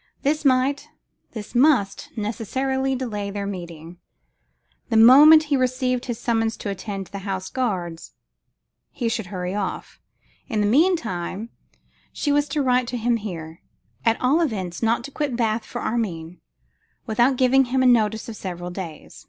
This 0.23 0.43
might, 0.43 0.89
this 1.33 1.53
must, 1.53 2.09
necessarily 2.15 2.95
delay 2.95 3.29
their 3.29 3.45
meeting. 3.45 3.99
The 4.89 4.97
moment 4.97 5.43
he 5.53 5.55
received 5.55 6.05
his 6.05 6.17
summons 6.17 6.57
to 6.57 6.69
attend 6.71 7.05
the 7.05 7.19
Horse 7.19 7.51
Guards, 7.51 8.13
he 8.89 9.07
should 9.07 9.27
hurry 9.27 9.53
off. 9.53 9.99
In 10.47 10.59
the 10.59 10.65
meantime, 10.65 11.49
she 12.11 12.31
was 12.31 12.49
to 12.49 12.63
write 12.63 12.87
to 12.87 12.97
him 12.97 13.17
here; 13.17 13.61
and 14.03 14.17
at 14.17 14.23
all 14.23 14.41
events 14.41 14.81
not 14.81 15.03
to 15.03 15.11
quit 15.11 15.35
Bath 15.35 15.63
for 15.65 15.81
Armine, 15.83 16.39
without 17.05 17.37
giving 17.37 17.65
him 17.65 17.83
a 17.83 17.85
notice 17.85 18.27
of 18.27 18.35
several 18.35 18.71
days. 18.71 19.19